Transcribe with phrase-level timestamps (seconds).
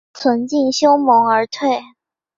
[0.15, 1.83] 存敬修盟而退。